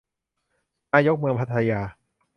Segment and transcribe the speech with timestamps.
[0.93, 1.81] นายกเมืองพัทยา